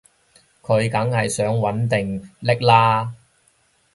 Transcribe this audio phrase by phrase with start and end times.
[0.63, 3.11] 佢梗係想搵掟匿喇